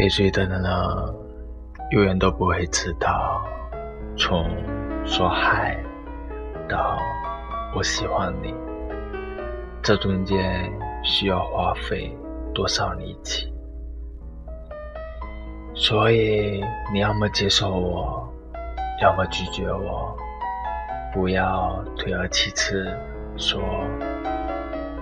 [0.00, 1.14] 被追的人呢，
[1.90, 3.44] 永远都不会知道，
[4.16, 4.48] 从
[5.04, 5.76] 说嗨
[6.66, 6.96] 到
[7.74, 8.54] 我喜欢你，
[9.82, 10.72] 这中间
[11.04, 12.16] 需要花费
[12.54, 13.52] 多少力气。
[15.74, 16.64] 所以
[16.94, 18.26] 你要么接受我，
[19.02, 20.16] 要么拒绝我，
[21.12, 22.90] 不要退而其次，
[23.36, 23.60] 说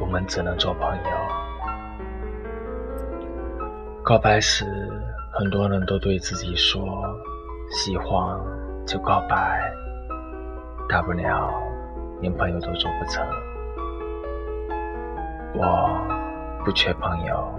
[0.00, 1.19] 我们只能做朋友。
[4.02, 4.64] 告白时，
[5.30, 6.82] 很多人都对自己说
[7.70, 8.40] ：“喜欢
[8.86, 9.72] 就告白，
[10.88, 11.52] 大不了
[12.20, 13.24] 连朋友都做不成。”
[15.54, 15.88] 我
[16.64, 17.54] 不缺朋友，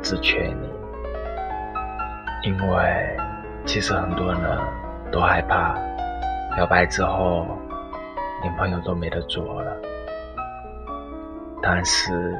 [0.00, 0.68] 只缺你。
[2.44, 3.16] 因为
[3.66, 4.40] 其实很多人
[5.10, 5.74] 都害怕
[6.54, 7.44] 表白之后
[8.42, 9.76] 连朋友都没得做了。
[11.60, 12.38] 但是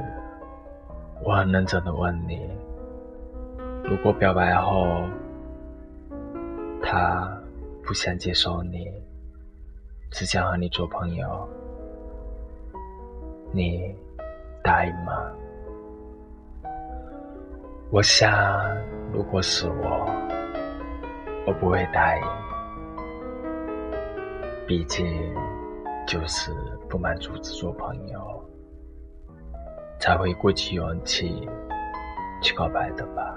[1.20, 2.48] 我很认真的问你。
[3.90, 5.08] 如果表白后，
[6.82, 7.26] 他
[7.82, 8.86] 不想接受你，
[10.10, 11.48] 只想和你做朋友，
[13.50, 13.96] 你
[14.62, 15.32] 答应吗？
[17.90, 18.76] 我想，
[19.10, 20.06] 如果是我，
[21.46, 22.22] 我不会答应，
[24.66, 25.06] 毕竟
[26.06, 26.52] 就是
[26.90, 28.44] 不满足只做朋友，
[29.98, 31.48] 才会鼓起勇气
[32.42, 33.34] 去告白的吧。